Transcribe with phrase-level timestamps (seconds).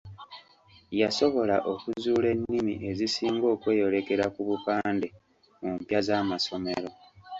[1.01, 5.07] Yasobola okuzuula ennimi ezisinga okweyolekera ku bupande
[5.61, 6.89] mu mpya z'amasomero.